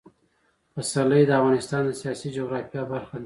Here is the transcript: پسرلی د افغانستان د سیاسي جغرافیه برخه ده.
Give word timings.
پسرلی 0.73 1.23
د 1.25 1.31
افغانستان 1.39 1.81
د 1.85 1.91
سیاسي 2.01 2.27
جغرافیه 2.37 2.81
برخه 2.91 3.15
ده. 3.17 3.19